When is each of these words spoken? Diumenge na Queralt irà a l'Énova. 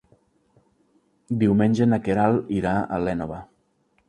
Diumenge 1.43 1.87
na 1.91 2.01
Queralt 2.09 2.51
irà 2.63 2.73
a 2.81 3.01
l'Énova. 3.05 3.45